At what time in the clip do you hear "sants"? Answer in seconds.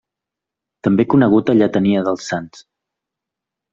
2.33-2.67